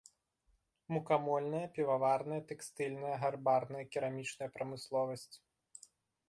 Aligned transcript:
Мукамольная, 0.95 1.67
піваварная, 1.75 2.39
тэкстыльная, 2.53 3.13
гарбарная, 3.25 3.83
керамічная 3.97 4.49
прамысловасць. 4.57 5.35